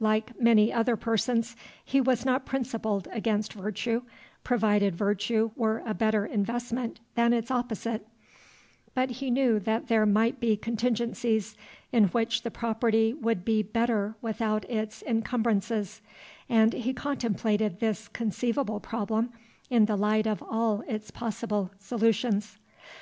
Like 0.00 0.38
many 0.38 0.70
other 0.70 0.96
persons, 0.96 1.56
he 1.82 1.98
was 1.98 2.26
not 2.26 2.44
principled 2.44 3.08
against 3.10 3.54
virtue, 3.54 4.02
provided 4.44 4.94
virtue 4.94 5.50
were 5.56 5.82
a 5.86 5.94
better 5.94 6.26
investment 6.26 7.00
than 7.14 7.32
its 7.32 7.50
opposite; 7.50 8.06
but 8.92 9.08
he 9.08 9.30
knew 9.30 9.58
that 9.60 9.88
there 9.88 10.04
might 10.04 10.38
be 10.40 10.58
contingencies 10.58 11.56
in 11.90 12.08
which 12.08 12.42
the 12.42 12.50
property 12.50 13.14
would 13.14 13.46
be 13.46 13.62
better 13.62 14.14
without 14.20 14.68
its 14.68 15.00
incumbrances, 15.00 16.02
and 16.50 16.74
he 16.74 16.92
contemplated 16.92 17.80
this 17.80 18.08
conceivable 18.08 18.78
problem 18.78 19.30
in 19.70 19.86
the 19.86 19.96
light 19.96 20.26
of 20.26 20.42
all 20.42 20.82
its 20.86 21.10
possible 21.10 21.70
solutions. 21.78 22.58